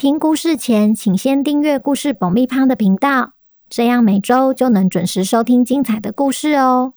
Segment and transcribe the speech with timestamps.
[0.00, 3.34] 听故事前，请先订阅故事爆米花的频道，
[3.68, 6.94] 这样每周就能准时收听精彩的故事哦。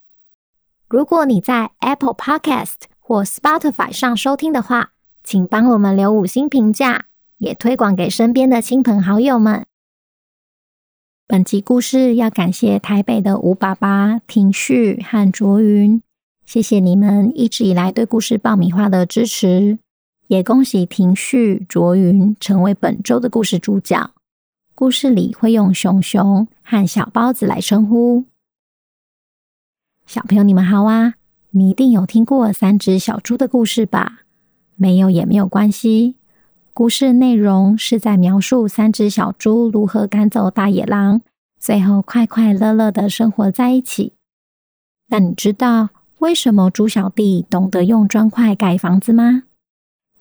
[0.87, 7.07] 如果你在 Apple Podcast 或 Spotify 上收听的话，请帮我们留五星评价，
[7.39, 9.65] 也推广给身边的亲朋好友们。
[11.27, 16.01] 本集故事要感谢台北的吴爸爸、庭旭和卓云，
[16.45, 19.79] 谢谢你们一直以来对故事爆米花的支持。
[20.27, 24.11] 也恭喜庭旭、卓云成为本周的故事主角。
[24.75, 28.25] 故事里会用熊熊和小包子来称呼。
[30.05, 31.15] 小朋友，你们好啊！
[31.51, 34.21] 你一定有听过三只小猪的故事吧？
[34.75, 36.15] 没有也没有关系。
[36.73, 41.21] 故事内容是在描述三只小猪如何赶走大野狼，
[41.59, 44.13] 最后快快乐乐的生活在一起。
[45.07, 49.43] 那你知道为什么猪小弟懂得用砖块盖房子吗？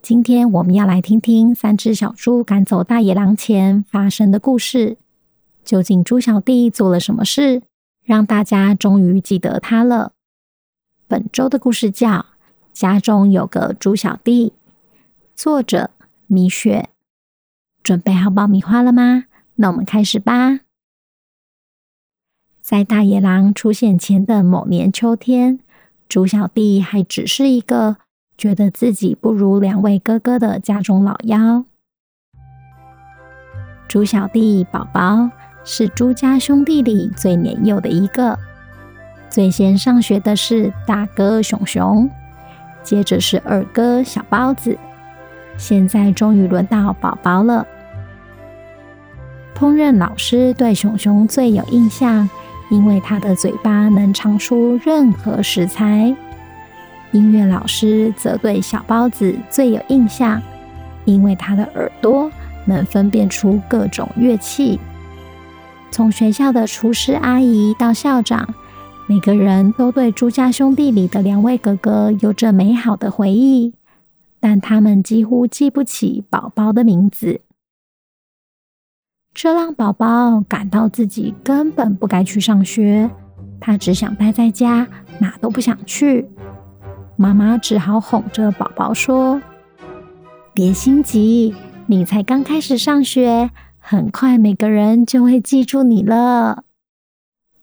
[0.03, 4.97] 今天我们要来听听三只小猪赶走大野狼前发生的故事。
[5.65, 7.63] 究竟猪小弟做了什么事，
[8.03, 10.11] 让大家终于记得他了？
[11.07, 12.09] 本周的故事叫
[12.73, 14.49] 《家中有个猪小弟》，
[15.37, 15.91] 作者
[16.27, 16.89] 米雪。
[17.85, 19.27] 准备好爆米花了吗？
[19.55, 20.59] 那我们开始吧。
[22.61, 25.61] 在大野狼出现前的某年秋天，
[26.09, 27.99] 猪小弟还只是一个。
[28.37, 31.65] 觉得自己不如两位哥哥的家中老幺。
[33.89, 35.31] 猪小弟宝宝
[35.65, 38.39] 是猪家兄弟里最年幼的一个，
[39.29, 42.09] 最先上学的是大哥熊熊，
[42.83, 44.77] 接着是二哥小包子，
[45.59, 47.67] 现在终于轮到宝宝了。
[49.55, 52.29] 烹饪老师对熊熊最有印象，
[52.71, 56.17] 因为他的嘴巴能尝出任何食材。
[57.13, 60.41] 音乐老师则对小包子最有印象，
[61.05, 62.31] 因为他的耳朵
[62.65, 64.81] 能分辨出各种乐器。
[65.91, 68.55] 从学校的厨师阿姨到校长，
[69.07, 73.75] 每个人都对朱家兄弟里的两位哥哥有着美好的回忆，
[74.41, 77.43] 但他们几乎记不起宝宝的名字。
[79.35, 83.11] 这让宝宝感到自己根本不该去上学，
[83.61, 84.87] 他只想待在家，
[85.19, 86.27] 哪都不想去。
[87.23, 89.41] 妈妈只好哄着宝宝说
[90.53, 91.55] ：“别心急，
[91.87, 96.65] 你才刚开始上学，很快每个人就会记住你了。”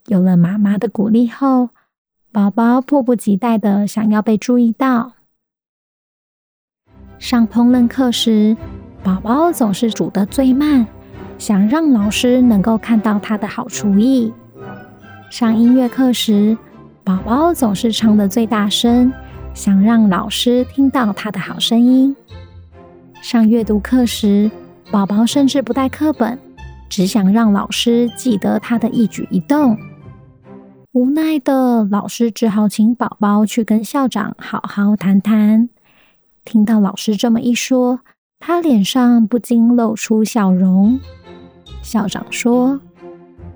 [0.08, 1.68] 有了妈妈的鼓励后，
[2.32, 5.12] 宝宝迫不及待地想要被注意到。
[7.18, 8.56] 上烹饪课时，
[9.02, 10.86] 宝宝总是煮得最慢，
[11.36, 14.32] 想让老师能够看到他的好厨艺。
[15.28, 16.56] 上音乐课时，
[17.04, 19.12] 宝宝总是唱得最大声。
[19.52, 22.14] 想让老师听到他的好声音。
[23.20, 24.50] 上阅读课时，
[24.90, 26.38] 宝宝甚至不带课本，
[26.88, 29.76] 只想让老师记得他的一举一动。
[30.92, 35.68] 无奈的老师只好请宝宝去跟校长好好谈谈。
[36.44, 38.00] 听到老师这么一说，
[38.38, 40.98] 他脸上不禁露出笑容。
[41.82, 42.80] 校长说：“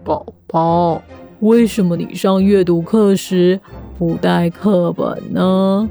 [0.05, 1.03] 宝宝，
[1.41, 3.61] 为什么你上阅读课时，
[3.99, 5.89] 不带课本呢？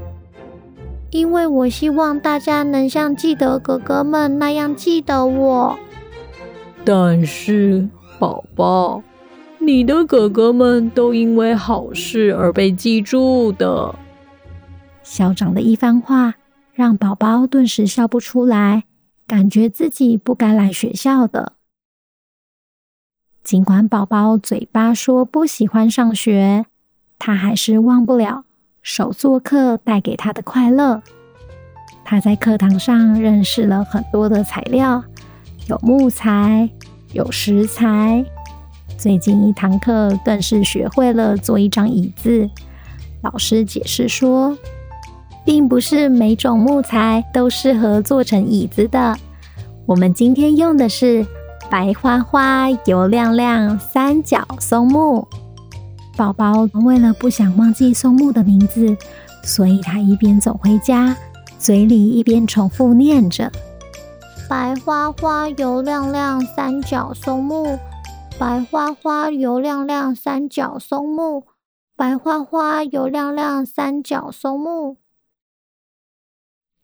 [1.10, 5.78] 因为我希望大家能像记得哥哥们那样记得我。
[6.84, 7.88] 但是，
[8.18, 9.02] 宝宝，
[9.58, 13.94] 你的哥哥们都因为好事而被记住的。
[15.02, 16.34] 校长的一番话
[16.72, 18.84] 让宝宝顿时笑不出来，
[19.26, 21.52] 感觉自己不该来学校的。
[23.42, 26.66] 尽管宝宝嘴巴说不喜欢上学。
[27.26, 28.44] 他还是忘不了
[28.82, 31.02] 手作课带给他的快乐。
[32.04, 35.02] 他在课堂上认识了很多的材料，
[35.66, 36.68] 有木材，
[37.14, 38.22] 有石材。
[38.98, 42.46] 最近一堂课更是学会了做一张椅子。
[43.22, 44.54] 老师解释说，
[45.46, 49.16] 并不是每种木材都适合做成椅子的。
[49.86, 51.26] 我们今天用的是
[51.70, 55.26] 白花花、油亮亮三角松木。
[56.16, 58.96] 宝宝为了不想忘记松木的名字，
[59.42, 61.16] 所以他一边走回家，
[61.58, 63.50] 嘴里一边重复念着
[64.48, 67.78] ：“白花花、油亮亮、三角松木，
[68.38, 71.44] 白花花、油亮亮三角松木，
[71.96, 74.98] 白花花、油亮亮三角松木。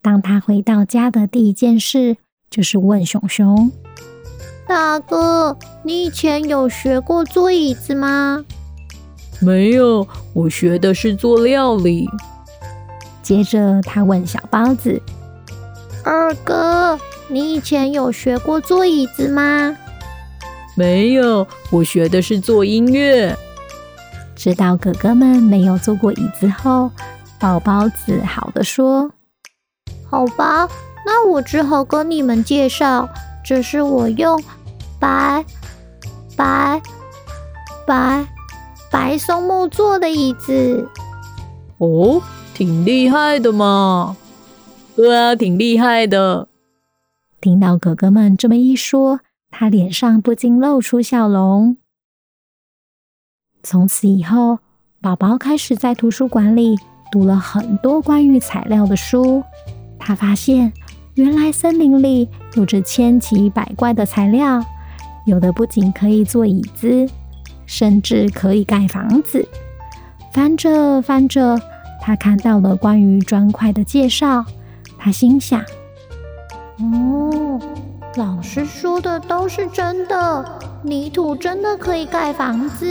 [0.01, 2.17] 当他回到家的第一件事，
[2.49, 3.71] 就是问熊熊
[4.67, 8.43] ：“大哥，你以前有学过坐椅子吗
[9.41, 12.07] ？”“没有，我学的是做料理。”
[13.21, 15.01] 接着他问小包子
[16.03, 19.75] ：“二哥，你以前有学过做椅子吗？”
[20.75, 23.35] 没有，我学的是做音乐。
[24.35, 26.89] 知道哥哥们没有做过椅子后，
[27.39, 29.11] 宝宝自豪的说
[30.09, 30.67] ：“好吧，
[31.05, 33.07] 那我只好跟你们介绍，
[33.43, 34.41] 这是我用
[34.99, 35.45] 白
[36.35, 36.81] 白
[37.85, 38.25] 白白
[39.17, 40.87] 松木做的椅子。”
[41.79, 42.21] 哦，
[42.53, 44.15] 挺厉害的嘛！
[44.95, 46.47] 对啊，挺厉害的。
[47.39, 49.21] 听到哥哥们这么一说。
[49.53, 51.75] 他脸上不禁露出笑容。
[53.61, 54.59] 从此以后，
[55.01, 56.77] 宝宝开始在图书馆里
[57.11, 59.43] 读了很多关于材料的书。
[59.99, 60.71] 他发现，
[61.15, 64.63] 原来森林里有着千奇百怪的材料，
[65.25, 67.05] 有的不仅可以做椅子，
[67.71, 69.47] 甚至可以盖房子。
[70.33, 71.57] 翻着翻着，
[72.01, 74.43] 他看到了关于砖块的介绍。
[74.99, 75.61] 他心想
[76.83, 77.57] ：“哦。”
[78.17, 82.85] 老师说的都是真的，泥土真的可以盖房子。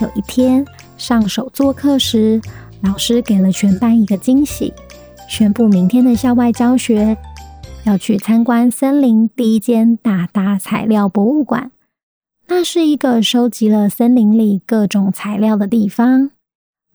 [0.00, 0.64] 有一天
[0.96, 2.40] 上手做课时，
[2.82, 4.72] 老师给了全班一个惊喜，
[5.28, 7.16] 宣布明天的校外教学
[7.82, 11.72] 要去参观森林第一间大大材料博物馆。
[12.46, 16.30] 那是一个收集了森林里各种材料的地方。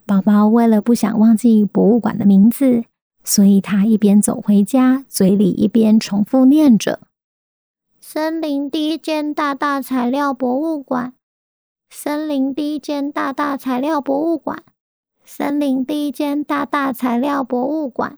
[0.06, 2.84] 宝宝为了不想忘记博物馆的名字。
[3.22, 7.02] 所以他一边走回家，嘴里一边重复念着
[8.02, 11.14] ：“森林第一间大大材料博物馆，
[11.92, 14.64] 森林第一间大大材料博物馆，
[15.24, 18.18] 森林第一间大大材料博物馆。”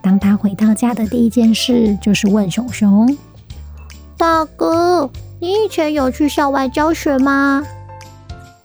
[0.00, 3.16] 当他回到家的第一件事，就是问熊熊
[4.20, 7.64] ：“大哥，你以前有去校外教学吗？”“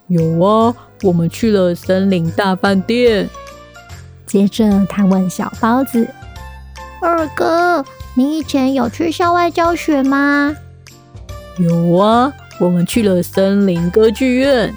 [0.08, 3.30] 有啊，我们去了森林大饭店。”
[4.28, 6.06] 接着，他问小包子
[7.02, 7.86] ：“二哥，
[8.16, 10.54] 你以前有去校外教学吗
[11.58, 14.76] ？”“有啊，我们去了森林歌剧院。”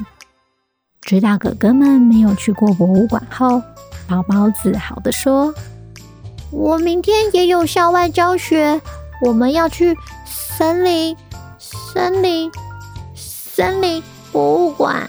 [1.02, 3.60] 知道哥哥们没有去过博物馆后，
[4.06, 5.52] 包包自豪地说
[6.52, 8.80] ：“我明天也有校外教学，
[9.26, 9.96] 我们要去
[10.58, 11.16] 森林、
[11.56, 12.50] 森林、
[13.14, 14.02] 森林
[14.32, 15.08] 博物馆。”“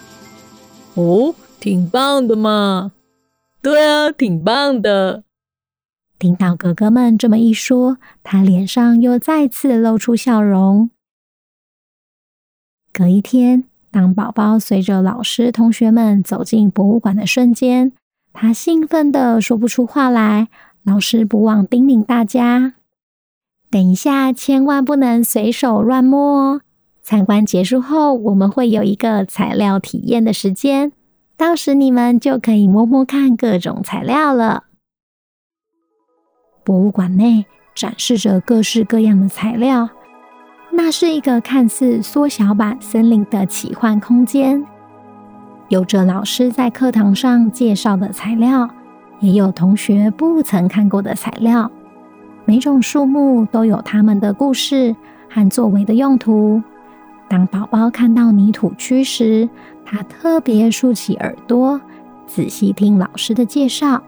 [0.94, 2.92] 哦，挺棒的嘛！”
[3.60, 5.24] 对啊，挺棒的。
[6.20, 10.92] 听到哥哥们这么一说，他脸上又再次露出笑容。
[12.94, 17.94] 隔一天，当宝宝随着老师、同学们走进博物馆的瞬间，
[18.34, 20.50] 他兴奋的说不出话来。
[20.84, 22.76] 老师不忘叮咛大家
[23.72, 26.62] ：“等一下，千万不能随手乱摸哦。
[27.02, 30.92] 参观结束后，我们会有一个材料体验的时间。”
[31.38, 34.66] 到时你们就可以摸摸看各种材料了。
[36.66, 39.90] 博物馆内展示着各式各样的材料，
[40.74, 44.62] 那是一个看似缩小版森林的奇幻空间。
[45.70, 48.70] 有着老师在课堂上介绍的材料，
[49.22, 51.72] 也有同学不曾看过的材料。
[52.50, 54.96] 每种树木都有它们的故事
[55.30, 56.60] 和作为的用途。
[57.28, 59.48] 当宝宝看到泥土区时，
[59.86, 61.80] 他特别竖起耳朵，
[62.26, 64.02] 仔细听老师的介绍。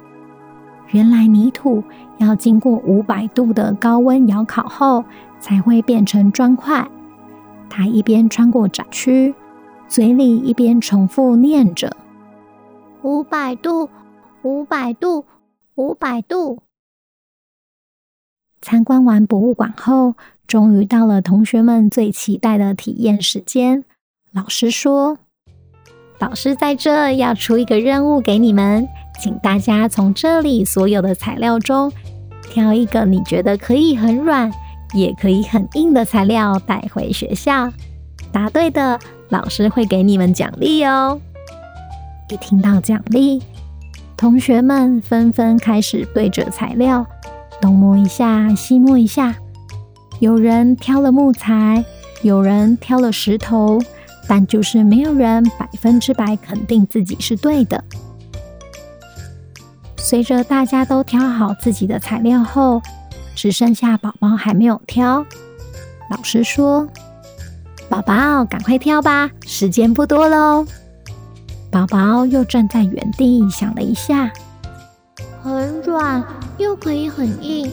[0.90, 1.84] 原来泥土
[2.18, 5.06] 要经过五百度的高温窑烤后，
[5.40, 6.90] 才会变成砖块。
[7.70, 9.36] 他一边穿过展区，
[9.88, 11.96] 嘴里一边重复念着
[13.04, 13.88] ：“五百度，
[14.42, 15.26] 五百度，
[15.76, 16.58] 五百度。”
[18.62, 20.15] 参观完博物馆后，
[20.46, 23.84] 终于到了同学们最期待的体验时间。
[24.32, 25.18] 老师说
[26.20, 28.88] ：“老师在这要出一个任务给你们，
[29.20, 31.91] 请大家从这里所有的材料中
[32.44, 34.51] 挑一个你觉得可以很软，
[34.94, 37.72] 也可以很硬的材料带回学校。
[38.32, 39.00] 答对的，
[39.30, 41.20] 老师会给你们奖励哦。”
[42.30, 43.41] 一听到奖励，
[44.15, 47.06] 同学们纷纷开始对着材料
[47.62, 49.36] 东摸一下，西摸一下。
[50.20, 51.86] 有人挑了木材，
[52.22, 53.80] 有人挑了石头，
[54.27, 57.84] 但就是没有人百分之百肯定自己是对的。
[59.98, 62.82] 随着大家都挑好自己的材料后，
[63.36, 65.25] 只剩下宝宝还没有挑。
[66.10, 66.88] 老师说
[67.88, 70.65] ：“宝宝，赶快挑吧，时间不多喽。”
[71.72, 74.30] 宝宝又站在原地想了一下，
[75.44, 76.24] 很软
[76.58, 77.72] 又可以很硬，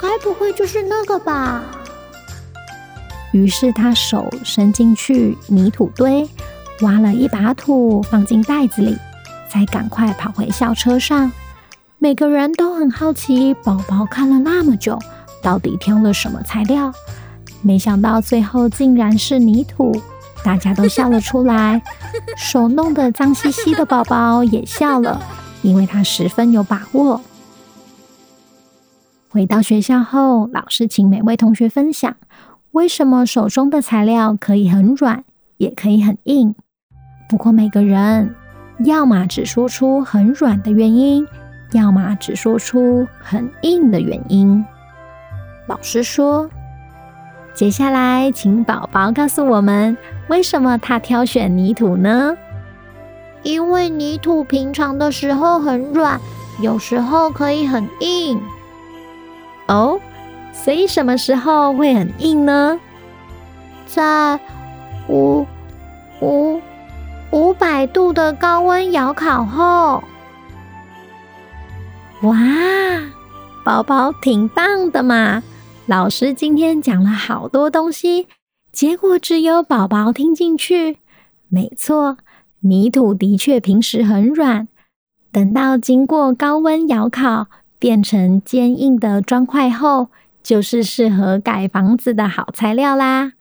[0.00, 1.62] 该不会就是那个吧？
[3.32, 6.28] 于是他手伸进去泥土堆，
[6.82, 8.96] 挖了一把土放进袋子里，
[9.52, 11.32] 再赶快跑回校车上。
[11.98, 14.98] 每个人都很好奇，宝宝看了那么久，
[15.42, 16.92] 到底挑了什么材料？
[17.62, 19.98] 没想到最后竟然是泥土，
[20.44, 21.80] 大家都笑了出来。
[22.36, 25.20] 手弄得脏兮兮的宝宝也笑了，
[25.62, 27.20] 因为他十分有把握。
[29.30, 32.16] 回到学校后，老师请每位同学分享，
[32.72, 35.24] 为什么手中的材料可以很软，
[35.58, 36.54] 也可以很硬。
[37.28, 38.34] 不过每个人
[38.84, 41.26] 要么只说出很软的原因。
[41.72, 44.64] 要么只说出很硬的原因。
[45.66, 46.48] 老师说
[47.52, 49.96] ：“接下来，请宝宝告诉我们，
[50.28, 52.36] 为什么他挑选泥土呢？”
[53.46, 56.20] 因为泥土平常的时候很软，
[56.60, 58.42] 有时候可以很硬。
[59.68, 60.00] 哦，
[60.52, 62.80] 所以什么时候会很硬呢？
[63.86, 64.40] 在
[65.08, 65.46] 五
[66.20, 66.60] 五
[67.30, 70.02] 五百度的高温窑烤后。
[72.22, 72.36] 哇，
[73.64, 75.40] 宝宝挺棒的嘛！
[75.86, 78.26] 老师今天讲了好多东西，
[78.72, 80.98] 结果只有宝宝听进去。
[81.48, 82.16] 没错，
[82.60, 84.66] 泥土的确平时很软，
[85.30, 87.46] 等到经过高温窑烤，
[87.78, 90.08] 变成坚硬的砖块后，
[90.42, 93.32] 就是适合盖房子的好材料啦。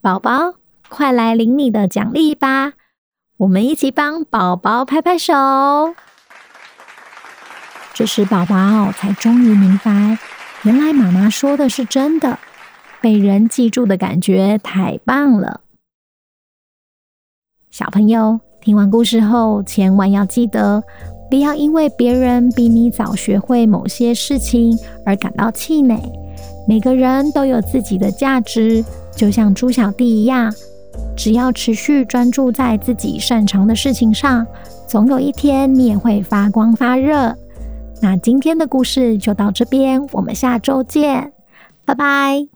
[0.00, 0.54] 宝宝，
[0.88, 2.72] 快来领你的奖励吧！
[3.38, 5.32] 我们一起帮宝宝拍拍手。
[7.94, 10.18] 这时，宝宝才终于明白，
[10.62, 12.38] 原来妈妈说的是真的，
[13.00, 15.60] 被人记住的感觉太棒了。
[17.70, 20.82] 小朋友，听完故事后，千万要记得，
[21.30, 26.00] 不要因为别人比你早学会某些事情而感到气馁。
[26.66, 28.84] 每个人都有自己的价值，
[29.14, 30.52] 就像猪小弟一样，
[31.16, 34.44] 只要持续专注在自己擅长的事情上，
[34.88, 37.34] 总有一天你也会发光发热。
[38.02, 41.32] 那今天的故事就到这边，我们下周见，
[41.84, 42.50] 拜拜。